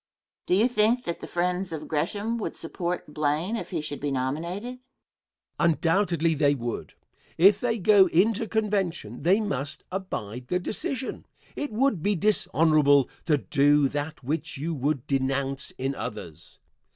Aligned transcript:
Question. 0.47 0.57
Do 0.57 0.63
you 0.63 0.67
think 0.67 1.03
that 1.03 1.19
the 1.19 1.27
friends 1.27 1.71
of 1.71 1.87
Gresham 1.87 2.39
would 2.39 2.55
support 2.55 3.13
Blaine 3.13 3.55
if 3.55 3.69
he 3.69 3.81
should 3.81 3.99
be 3.99 4.09
nominated? 4.09 4.79
Answer. 4.79 5.59
Undoubtedly 5.59 6.33
they 6.33 6.55
would. 6.55 6.95
If 7.37 7.61
they 7.61 7.77
go 7.77 8.07
into 8.07 8.47
convention 8.47 9.21
they 9.21 9.39
must 9.39 9.83
abide 9.91 10.47
the 10.47 10.57
decision. 10.57 11.27
It 11.55 11.71
would 11.71 12.01
be 12.01 12.15
dishonorable 12.15 13.11
to 13.25 13.37
do 13.37 13.87
that 13.89 14.23
which 14.23 14.57
you 14.57 14.73
would 14.73 15.05
denounce 15.05 15.69
in 15.77 15.93
others. 15.93 16.59